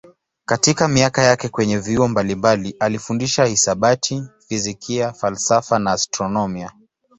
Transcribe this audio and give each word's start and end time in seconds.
Katika 0.45 0.87
miaka 0.87 1.21
yake 1.23 1.49
kwenye 1.49 1.77
vyuo 1.77 2.07
mbalimbali 2.07 2.75
alifundisha 2.79 3.45
hisabati, 3.45 4.23
fizikia, 4.47 5.13
falsafa 5.13 5.79
na 5.79 5.91
astronomia. 5.91 6.71